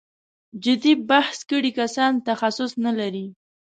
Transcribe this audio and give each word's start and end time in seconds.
جدي 0.63 0.93
بحث 1.09 1.37
کړی 1.49 1.71
کسان 1.79 2.11
تخصص 2.27 2.71
نه 2.85 2.91
لري. 2.99 3.25